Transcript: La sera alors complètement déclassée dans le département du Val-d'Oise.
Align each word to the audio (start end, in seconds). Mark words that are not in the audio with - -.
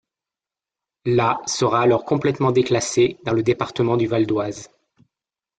La 1.05 1.39
sera 1.45 1.81
alors 1.83 2.05
complètement 2.05 2.51
déclassée 2.51 3.19
dans 3.23 3.33
le 3.33 3.43
département 3.43 3.97
du 3.97 4.07
Val-d'Oise. 4.07 4.71